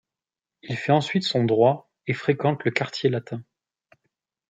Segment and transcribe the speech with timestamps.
[0.63, 3.43] Il fait ensuite son Droit et fréquente le Quartier Latin.